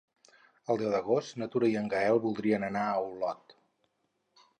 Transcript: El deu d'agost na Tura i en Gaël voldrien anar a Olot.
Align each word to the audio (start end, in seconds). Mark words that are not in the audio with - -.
El 0.73 0.77
deu 0.81 0.93
d'agost 0.93 1.35
na 1.41 1.47
Tura 1.55 1.69
i 1.73 1.77
en 1.81 1.91
Gaël 1.91 2.21
voldrien 2.23 2.65
anar 2.69 2.87
a 2.87 2.97
Olot. 3.11 3.55